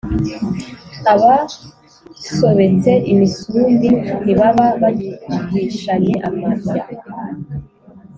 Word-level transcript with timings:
abasobetse 1.13 2.91
imisumbi 3.11 3.89
ntibaba 4.23 4.65
bagihishanye 4.81 6.13
amabya. 6.27 6.83